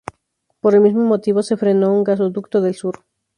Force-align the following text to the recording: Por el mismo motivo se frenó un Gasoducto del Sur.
Por 0.61 0.73
el 0.73 0.81
mismo 0.81 1.03
motivo 1.03 1.43
se 1.43 1.57
frenó 1.57 1.93
un 1.93 2.03
Gasoducto 2.03 2.59
del 2.59 2.73
Sur. 2.73 3.03